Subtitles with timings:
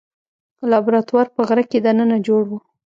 [0.71, 2.51] لابراتوار په غره کې دننه جوړ و.